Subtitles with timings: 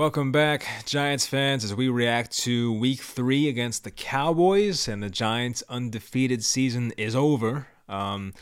[0.00, 5.10] Welcome back, Giants fans, as we react to week three against the Cowboys, and the
[5.10, 7.66] Giants' undefeated season is over.
[7.86, 8.32] Um,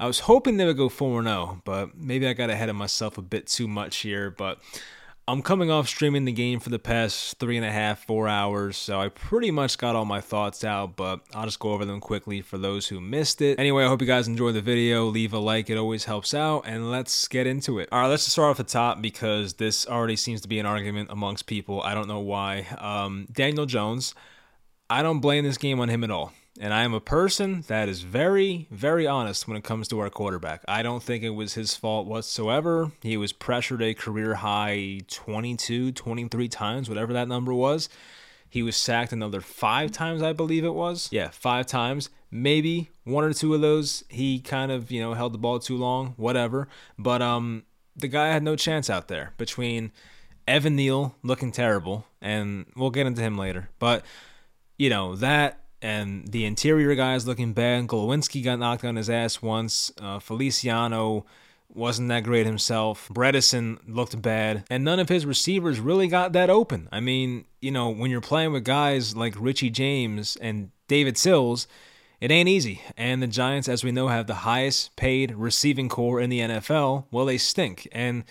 [0.00, 3.18] I was hoping they would go 4 0, but maybe I got ahead of myself
[3.18, 4.30] a bit too much here.
[4.30, 4.60] But
[5.26, 8.76] I'm coming off streaming the game for the past three and a half, four hours,
[8.76, 11.98] so I pretty much got all my thoughts out, but I'll just go over them
[11.98, 13.58] quickly for those who missed it.
[13.58, 15.06] Anyway, I hope you guys enjoyed the video.
[15.06, 17.88] Leave a like, it always helps out, and let's get into it.
[17.90, 20.66] All right, let's just start off the top because this already seems to be an
[20.66, 21.80] argument amongst people.
[21.80, 22.66] I don't know why.
[22.78, 24.14] Um, Daniel Jones,
[24.90, 26.34] I don't blame this game on him at all.
[26.60, 30.08] And I am a person that is very, very honest when it comes to our
[30.08, 30.62] quarterback.
[30.68, 32.92] I don't think it was his fault whatsoever.
[33.02, 37.88] He was pressured a career high 22, 23 times, whatever that number was.
[38.48, 41.08] He was sacked another five times, I believe it was.
[41.10, 42.08] Yeah, five times.
[42.30, 45.76] Maybe one or two of those he kind of, you know, held the ball too
[45.76, 46.68] long, whatever.
[46.96, 47.64] But um
[47.96, 49.90] the guy had no chance out there between
[50.46, 53.70] Evan Neal looking terrible, and we'll get into him later.
[53.78, 54.04] But,
[54.78, 57.88] you know, that and the interior guys looking bad.
[57.88, 59.92] Glowinski got knocked on his ass once.
[60.00, 61.26] Uh, Feliciano
[61.68, 63.10] wasn't that great himself.
[63.12, 64.64] Bredeson looked bad.
[64.70, 66.88] And none of his receivers really got that open.
[66.90, 71.66] I mean, you know, when you're playing with guys like Richie James and David Sills,
[72.18, 72.80] it ain't easy.
[72.96, 77.04] And the Giants, as we know, have the highest paid receiving core in the NFL.
[77.10, 77.86] Well, they stink.
[77.92, 78.24] And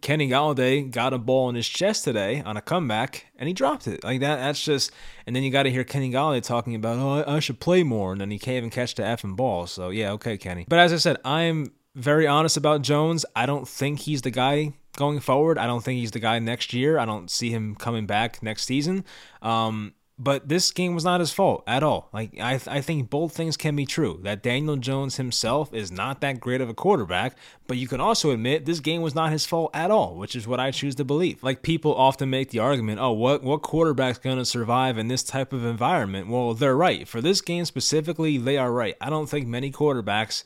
[0.00, 3.86] Kenny Golladay got a ball in his chest today on a comeback and he dropped
[3.86, 4.02] it.
[4.02, 4.90] Like that that's just
[5.26, 8.12] and then you got to hear Kenny Golladay talking about, "Oh, I, should play more."
[8.12, 9.66] And then he can't even catch the effing ball.
[9.66, 10.64] So, yeah, okay, Kenny.
[10.68, 13.24] But as I said, I'm very honest about Jones.
[13.36, 15.58] I don't think he's the guy going forward.
[15.58, 16.98] I don't think he's the guy next year.
[16.98, 19.04] I don't see him coming back next season.
[19.40, 22.08] Um, but this game was not his fault at all.
[22.12, 24.20] Like I, I think both things can be true.
[24.22, 28.30] That Daniel Jones himself is not that great of a quarterback, but you can also
[28.30, 31.04] admit this game was not his fault at all, which is what I choose to
[31.04, 31.42] believe.
[31.42, 35.52] Like people often make the argument, oh, what what quarterback's to survive in this type
[35.52, 36.28] of environment?
[36.28, 37.08] Well, they're right.
[37.08, 38.96] For this game specifically, they are right.
[39.00, 40.44] I don't think many quarterbacks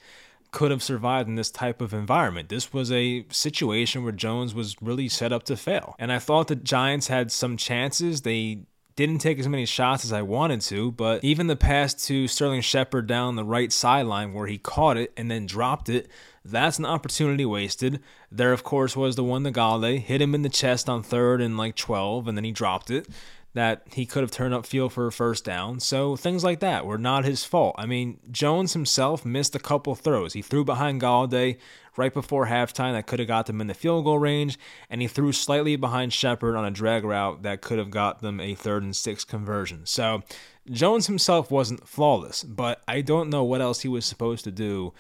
[0.53, 2.49] could have survived in this type of environment.
[2.49, 5.95] This was a situation where Jones was really set up to fail.
[5.99, 8.23] And I thought the Giants had some chances.
[8.23, 8.63] They
[8.97, 12.63] didn't take as many shots as I wanted to, but even the pass to Sterling
[12.63, 16.09] Shepard down the right sideline where he caught it and then dropped it,
[16.45, 18.01] that's an opportunity wasted.
[18.33, 21.43] There, of course, was the one to Golladay, hit him in the chest on third
[21.43, 23.07] and like 12, and then he dropped it
[23.57, 25.81] that he could have turned up field for a first down.
[25.81, 27.75] So things like that were not his fault.
[27.79, 30.35] I mean, Jones himself missed a couple throws.
[30.35, 31.57] He threw behind Golladay
[31.97, 34.59] right before halftime that could have got them in the field goal range,
[34.91, 38.41] and he threw slightly behind Shepard on a drag route that could have got them
[38.41, 39.87] a third and six conversion.
[39.87, 40.23] So
[40.71, 44.93] Jones himself wasn't flawless, but I don't know what else he was supposed to do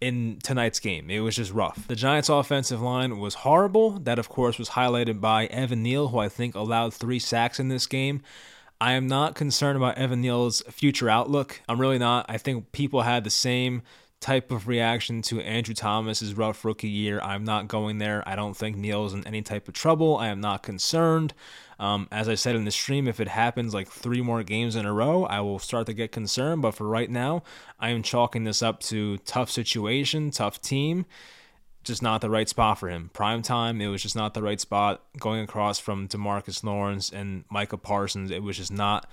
[0.00, 1.10] in tonight's game.
[1.10, 1.86] It was just rough.
[1.88, 3.98] The Giants' offensive line was horrible.
[4.00, 7.68] That, of course, was highlighted by Evan Neal, who I think allowed three sacks in
[7.68, 8.22] this game.
[8.80, 11.60] I am not concerned about Evan Neal's future outlook.
[11.68, 12.26] I'm really not.
[12.28, 13.82] I think people had the same
[14.20, 17.20] type of reaction to Andrew Thomas's rough rookie year.
[17.20, 18.22] I'm not going there.
[18.26, 20.16] I don't think Neal's in any type of trouble.
[20.16, 21.34] I am not concerned.
[21.78, 24.84] Um, as I said in the stream, if it happens like three more games in
[24.84, 26.62] a row, I will start to get concerned.
[26.62, 27.44] But for right now,
[27.78, 31.06] I am chalking this up to tough situation, tough team.
[31.84, 33.10] Just not the right spot for him.
[33.12, 35.04] Prime time, it was just not the right spot.
[35.20, 39.08] Going across from Demarcus Lawrence and Micah Parsons, it was just not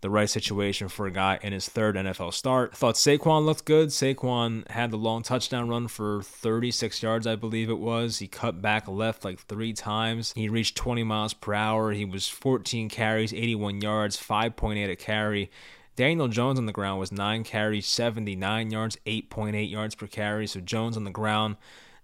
[0.00, 2.76] the right situation for a guy in his third NFL start.
[2.76, 3.88] Thought Saquon looked good.
[3.88, 8.18] Saquon had the long touchdown run for 36 yards, I believe it was.
[8.18, 10.32] He cut back left like three times.
[10.34, 11.92] He reached 20 miles per hour.
[11.92, 15.50] He was 14 carries, 81 yards, 5.8 a carry.
[15.96, 20.46] Daniel Jones on the ground was 9 carries, 79 yards, 8.8 yards per carry.
[20.46, 21.56] So Jones on the ground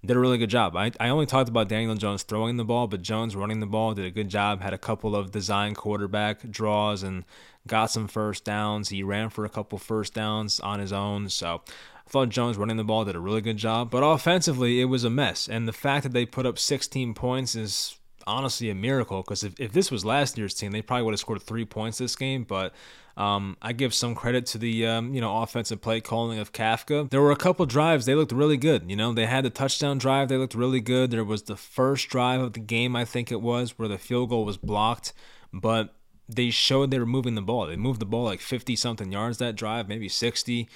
[0.05, 0.77] did a really good job.
[0.77, 3.95] I, I only talked about Daniel Jones throwing the ball, but Jones running the ball
[3.95, 4.61] did a good job.
[4.61, 7.25] Had a couple of design quarterback draws and
[7.67, 8.91] got some first downs.
[8.91, 11.29] He ran for a couple first downs on his own.
[11.29, 11.63] So
[12.07, 13.91] I thought Jones running the ball did a really good job.
[13.91, 15.49] But offensively, it was a mess.
[15.49, 19.59] And the fact that they put up 16 points is honestly a miracle because if,
[19.59, 22.45] if this was last year's team, they probably would have scored three points this game.
[22.45, 22.75] But
[23.17, 27.11] um, I give some credit to the um, you know offensive play calling of Kafka.
[27.11, 28.91] There were a couple drives they looked really good.
[28.91, 31.11] You know they had the touchdown drive they looked really good.
[31.11, 34.31] There was the first drive of the game I think it was where the field
[34.31, 35.13] goal was blocked,
[35.53, 35.95] but
[36.29, 37.67] they showed they were moving the ball.
[37.67, 40.69] They moved the ball like 50 something yards that drive, maybe 60.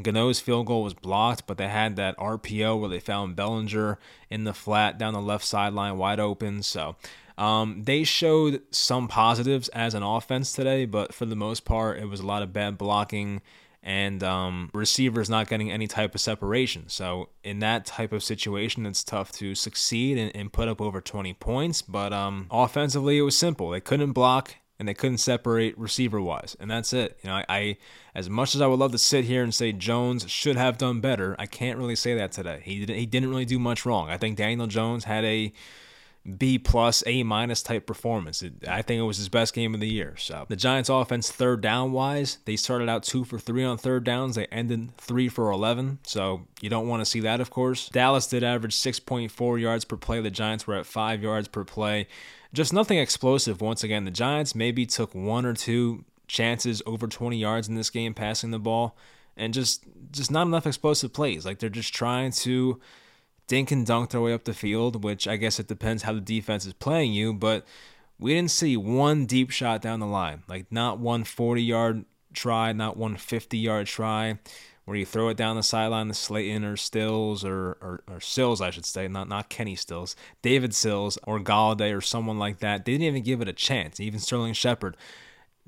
[0.00, 3.98] Gano's field goal was blocked, but they had that RPO where they found Bellinger
[4.30, 6.62] in the flat down the left sideline wide open.
[6.62, 6.96] So
[7.38, 12.06] um, they showed some positives as an offense today, but for the most part, it
[12.06, 13.40] was a lot of bad blocking
[13.80, 16.88] and um, receivers not getting any type of separation.
[16.88, 21.00] So in that type of situation, it's tough to succeed and, and put up over
[21.00, 21.80] 20 points.
[21.80, 23.70] But um, offensively, it was simple.
[23.70, 27.18] They couldn't block and they couldn't separate receiver wise, and that's it.
[27.22, 27.76] You know, I, I,
[28.14, 31.00] as much as I would love to sit here and say Jones should have done
[31.00, 32.60] better, I can't really say that today.
[32.62, 34.08] He didn't, he didn't really do much wrong.
[34.08, 35.52] I think Daniel Jones had a
[36.36, 38.42] B plus, A minus type performance.
[38.42, 40.16] It, I think it was his best game of the year.
[40.16, 44.04] So the Giants' offense, third down wise, they started out two for three on third
[44.04, 44.34] downs.
[44.34, 46.00] They ended three for 11.
[46.02, 47.88] So you don't want to see that, of course.
[47.88, 50.20] Dallas did average 6.4 yards per play.
[50.20, 52.08] The Giants were at five yards per play.
[52.52, 53.60] Just nothing explosive.
[53.60, 57.90] Once again, the Giants maybe took one or two chances over 20 yards in this
[57.90, 58.96] game passing the ball
[59.36, 61.46] and just just not enough explosive plays.
[61.46, 62.80] Like they're just trying to
[63.48, 66.20] dink and dunk their way up the field, which I guess it depends how the
[66.20, 67.66] defense is playing you, but
[68.20, 70.44] we didn't see one deep shot down the line.
[70.46, 74.38] Like not one 40 yard try, not one 50 yard try
[74.84, 78.62] where you throw it down the sideline to Slayton or Stills or, or, or Sills,
[78.62, 82.84] I should say, not not Kenny Stills, David Sills or Golladay or someone like that.
[82.84, 84.00] They didn't even give it a chance.
[84.00, 84.96] Even Sterling Shepard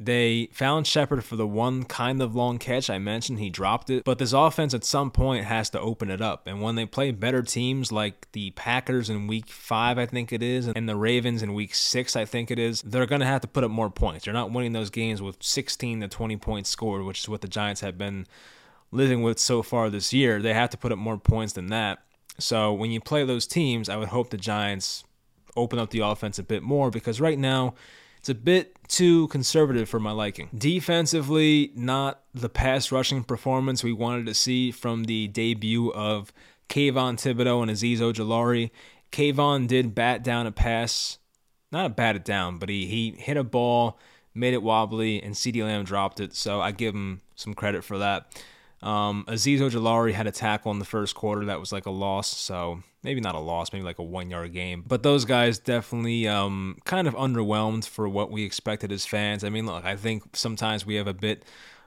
[0.03, 3.39] they found Shepard for the one kind of long catch I mentioned.
[3.39, 4.03] He dropped it.
[4.03, 6.47] But this offense at some point has to open it up.
[6.47, 10.43] And when they play better teams like the Packers in week five, I think it
[10.43, 13.43] is, and the Ravens in week six, I think it is, they're going to have
[13.43, 14.25] to put up more points.
[14.25, 17.49] They're not winning those games with 16 to 20 points scored, which is what the
[17.49, 18.27] Giants have been
[18.91, 20.41] living with so far this year.
[20.41, 21.99] They have to put up more points than that.
[22.39, 25.05] So when you play those teams, I would hope the Giants
[25.57, 27.75] open up the offense a bit more because right now,
[28.21, 30.51] it's a bit too conservative for my liking.
[30.57, 36.31] Defensively, not the pass rushing performance we wanted to see from the debut of
[36.69, 38.73] Kayvon Thibodeaux and Azeez Ojulari.
[39.11, 41.19] Kayvon did bat down a pass,
[41.73, 43.99] not bat it down, but he, he hit a ball,
[44.35, 46.35] made it wobbly, and CeeDee Lamb dropped it.
[46.37, 48.45] So I give him some credit for that.
[48.83, 52.29] Um, Azeez Ojulari had a tackle in the first quarter that was like a loss,
[52.29, 54.85] so maybe not a loss, maybe like a one yard game.
[54.87, 59.45] But those guys definitely um, kind of underwhelmed for what we expected as fans.
[59.45, 61.45] I mean, look, I think sometimes we have a bit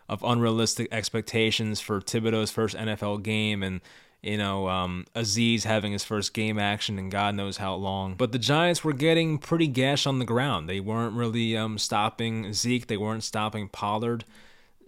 [0.07, 3.81] of unrealistic expectations for Thibodeaux's first NFL game and
[4.21, 8.15] you know, um, Azeez having his first game action and God knows how long.
[8.15, 10.69] But the Giants were getting pretty gash on the ground.
[10.69, 12.87] They weren't really um, stopping Zeke.
[12.87, 14.23] They weren't stopping Pollard.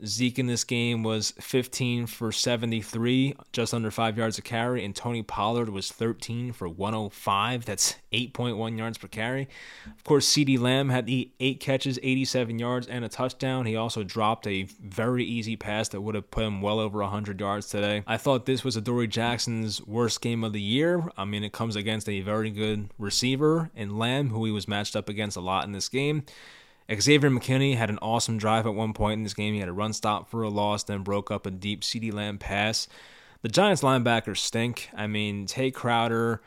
[0.04, 4.96] Zeke in this game was 15 for 73, just under five yards a carry, and
[4.96, 7.66] Tony Pollard was 13 for 105.
[7.66, 9.48] That's 8.1 yards per carry.
[9.86, 13.66] Of course, CeeDee Lamb had the eight catches, 87 yards, and a touchdown.
[13.66, 17.40] He also dropped a very easy pass that would have put him well over 100
[17.40, 18.04] yards today.
[18.08, 21.10] I thought this was Adoree Jackson's worst game of the year.
[21.18, 24.96] I mean, it comes against a very good receiver in Lamb, who he was matched
[24.96, 26.24] up against a lot in this game.
[26.94, 29.54] Xavier McKinney had an awesome drive at one point in this game.
[29.54, 32.38] He had a run stop for a loss, then broke up a deep CeeDee Lamb
[32.38, 32.88] pass.
[33.42, 34.90] The Giants linebackers stink.
[34.96, 36.42] I mean, Tae Crowder,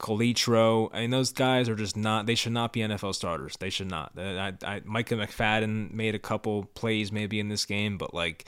[0.00, 3.56] Calitro, I mean, those guys are just not, they should not be NFL starters.
[3.58, 4.12] They should not.
[4.18, 8.44] I, I, Micah McFadden made a couple plays maybe in this game, but like,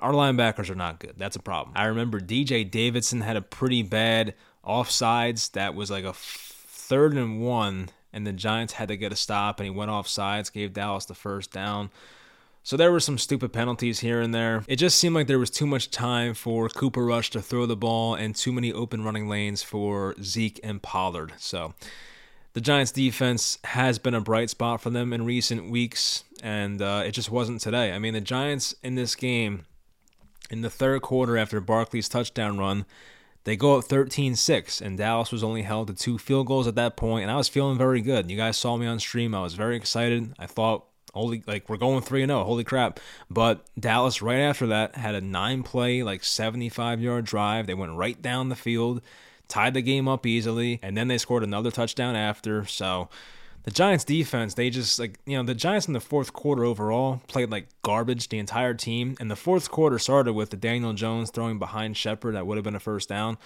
[0.00, 1.14] our linebackers are not good.
[1.16, 1.74] That's a problem.
[1.76, 4.34] I remember DJ Davidson had a pretty bad
[4.66, 9.16] offsides that was like a third and one and the Giants had to get a
[9.16, 11.90] stop, and he went off sides, gave Dallas the first down.
[12.62, 14.64] So there were some stupid penalties here and there.
[14.68, 17.76] It just seemed like there was too much time for Cooper Rush to throw the
[17.76, 21.32] ball and too many open running lanes for Zeke and Pollard.
[21.38, 21.72] So
[22.52, 27.02] the Giants defense has been a bright spot for them in recent weeks, and uh,
[27.06, 27.92] it just wasn't today.
[27.92, 29.64] I mean, the Giants in this game,
[30.50, 32.84] in the third quarter after Barkley's touchdown run,
[33.44, 36.74] they go up 13 6, and Dallas was only held to two field goals at
[36.74, 38.30] that point, and I was feeling very good.
[38.30, 39.34] You guys saw me on stream.
[39.34, 40.34] I was very excited.
[40.38, 42.44] I thought, holy, like, we're going 3 0.
[42.44, 43.00] Holy crap.
[43.30, 47.66] But Dallas, right after that, had a nine play, like 75 yard drive.
[47.66, 49.00] They went right down the field,
[49.48, 52.66] tied the game up easily, and then they scored another touchdown after.
[52.66, 53.08] So
[53.64, 57.20] the Giants defense, they just like, you know, the Giants in the fourth quarter overall
[57.28, 59.16] played like garbage, the entire team.
[59.20, 62.64] And the fourth quarter started with the Daniel Jones throwing behind Shepard that would have
[62.64, 63.36] been a first down.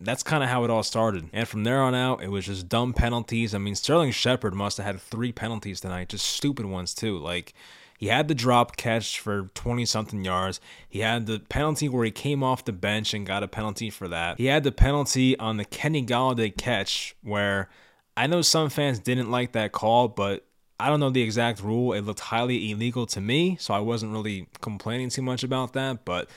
[0.00, 1.28] That's kind of how it all started.
[1.32, 3.54] And from there on out, it was just dumb penalties.
[3.54, 7.18] I mean, Sterling Shepard must have had three penalties tonight, just stupid ones too.
[7.18, 7.54] Like,
[7.98, 10.60] he had the drop catch for 20 something yards.
[10.88, 14.08] He had the penalty where he came off the bench and got a penalty for
[14.08, 14.38] that.
[14.38, 17.68] He had the penalty on the Kenny Golladay catch where
[18.16, 20.44] I know some fans didn't like that call, but
[20.78, 21.92] I don't know the exact rule.
[21.92, 26.04] It looked highly illegal to me, so I wasn't really complaining too much about that.
[26.04, 26.28] But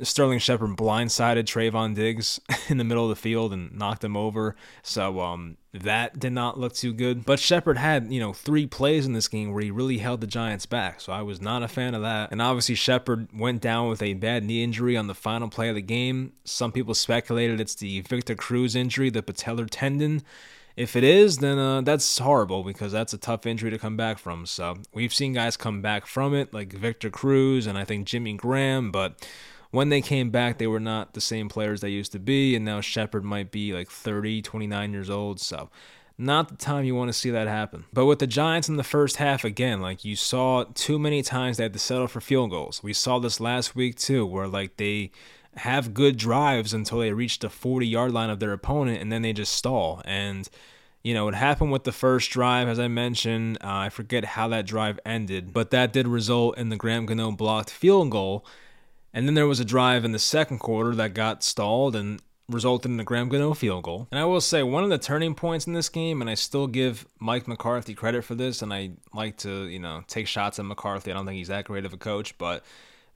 [0.00, 4.56] Sterling Shepard blindsided Trevon Diggs in the middle of the field and knocked him over.
[4.82, 7.24] So um, that did not look too good.
[7.24, 10.26] But Shepard had, you know, three plays in this game where he really held the
[10.26, 11.00] Giants back.
[11.00, 12.32] So I was not a fan of that.
[12.32, 15.76] And obviously Shepard went down with a bad knee injury on the final play of
[15.76, 16.32] the game.
[16.44, 20.22] Some people speculated it's the Victor Cruz injury, the patellar tendon.
[20.76, 24.18] If it is, then uh, that's horrible because that's a tough injury to come back
[24.18, 24.44] from.
[24.44, 28.34] So we've seen guys come back from it, like Victor Cruz and I think Jimmy
[28.34, 29.26] Graham, but
[29.70, 32.64] when they came back, they were not the same players they used to be, and
[32.64, 35.68] now Shepard might be like 30, 29 years old, so
[36.16, 37.84] not the time you want to see that happen.
[37.92, 41.56] But with the Giants in the first half, again, like you saw too many times
[41.56, 42.82] they had to settle for field goals.
[42.84, 45.10] We saw this last week too, where like they
[45.58, 49.22] have good drives until they reach the 40 yard line of their opponent and then
[49.22, 50.02] they just stall.
[50.04, 50.48] And,
[51.02, 53.58] you know, it happened with the first drive, as I mentioned.
[53.62, 57.32] Uh, I forget how that drive ended, but that did result in the Graham Gano
[57.32, 58.44] blocked field goal.
[59.12, 62.90] And then there was a drive in the second quarter that got stalled and resulted
[62.90, 64.08] in a Graham Gano field goal.
[64.10, 66.66] And I will say, one of the turning points in this game, and I still
[66.66, 70.64] give Mike McCarthy credit for this, and I like to, you know, take shots at
[70.64, 71.10] McCarthy.
[71.10, 72.64] I don't think he's that great of a coach, but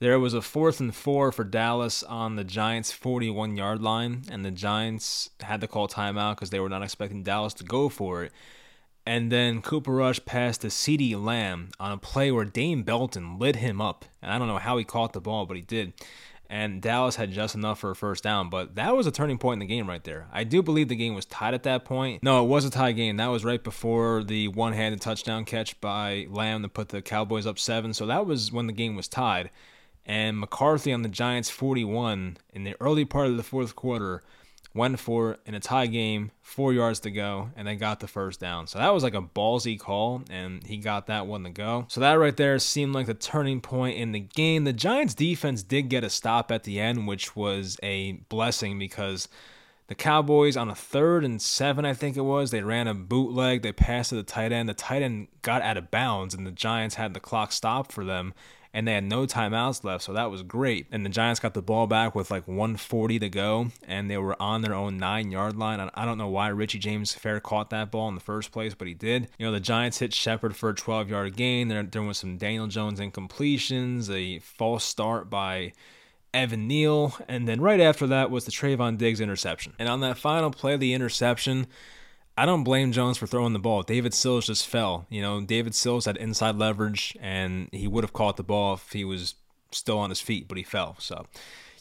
[0.00, 4.44] there was a fourth and four for Dallas on the Giants' 41 yard line, and
[4.44, 8.24] the Giants had to call timeout because they were not expecting Dallas to go for
[8.24, 8.32] it.
[9.08, 13.56] And then Cooper Rush passed to CeeDee Lamb on a play where Dane Belton lit
[13.56, 14.04] him up.
[14.20, 15.94] And I don't know how he caught the ball, but he did.
[16.50, 18.50] And Dallas had just enough for a first down.
[18.50, 20.26] But that was a turning point in the game right there.
[20.30, 22.22] I do believe the game was tied at that point.
[22.22, 23.16] No, it was a tie game.
[23.16, 27.46] That was right before the one handed touchdown catch by Lamb to put the Cowboys
[27.46, 27.94] up seven.
[27.94, 29.48] So that was when the game was tied.
[30.08, 34.22] And McCarthy on the Giants 41 in the early part of the fourth quarter
[34.74, 38.40] went for in a tie game, four yards to go, and they got the first
[38.40, 38.66] down.
[38.66, 41.84] So that was like a ballsy call, and he got that one to go.
[41.88, 44.64] So that right there seemed like the turning point in the game.
[44.64, 49.28] The Giants defense did get a stop at the end, which was a blessing because
[49.88, 53.62] the Cowboys on a third and seven, I think it was, they ran a bootleg,
[53.62, 54.68] they passed to the tight end.
[54.68, 58.04] The tight end got out of bounds, and the Giants had the clock stopped for
[58.04, 58.32] them
[58.74, 60.86] and they had no timeouts left, so that was great.
[60.92, 64.40] And the Giants got the ball back with like 140 to go, and they were
[64.40, 65.90] on their own nine yard line.
[65.94, 68.88] I don't know why Richie James Fair caught that ball in the first place, but
[68.88, 69.28] he did.
[69.38, 71.68] You know, the Giants hit Shepard for a 12 yard gain.
[71.68, 75.72] There, there was some Daniel Jones incompletions, a false start by.
[76.34, 79.72] Evan Neal, and then right after that was the Trevon Diggs interception.
[79.78, 81.66] And on that final play, the interception,
[82.38, 83.82] I don't blame Jones for throwing the ball.
[83.82, 85.06] David Sills just fell.
[85.10, 88.92] You know, David Sills had inside leverage and he would have caught the ball if
[88.92, 89.34] he was
[89.72, 90.94] still on his feet, but he fell.
[91.00, 91.26] So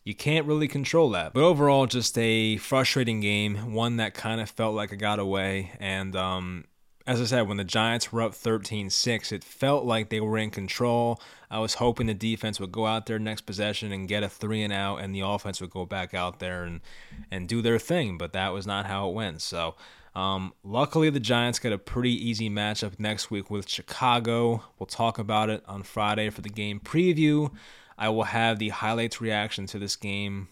[0.03, 1.33] you can't really control that.
[1.33, 5.73] But overall, just a frustrating game, one that kind of felt like it got away.
[5.79, 6.65] And um,
[7.05, 10.39] as I said, when the Giants were up 13 6, it felt like they were
[10.39, 11.21] in control.
[11.51, 14.63] I was hoping the defense would go out there next possession and get a three
[14.63, 16.81] and out, and the offense would go back out there and,
[17.29, 19.41] and do their thing, but that was not how it went.
[19.43, 19.75] So
[20.17, 24.63] um, luckily, the Giants get a pretty easy matchup next week with Chicago.
[24.79, 27.51] We'll talk about it on Friday for the game preview.
[27.99, 30.47] I will have the highlights reaction to this game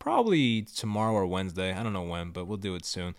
[0.00, 1.72] probably tomorrow or Wednesday.
[1.72, 3.14] I don't know when, but we'll do it soon.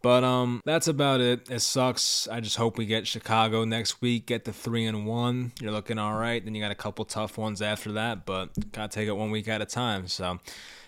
[0.00, 1.50] But um, that's about it.
[1.50, 2.26] It sucks.
[2.26, 4.24] I just hope we get Chicago next week.
[4.24, 5.52] Get the three and one.
[5.60, 6.42] You're looking all right.
[6.42, 9.48] Then you got a couple tough ones after that, but gotta take it one week
[9.48, 10.08] at a time.
[10.08, 10.40] So,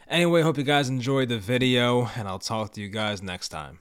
[0.09, 3.81] anyway, hope you guys enjoyed the video, and I'll talk to you guys next time.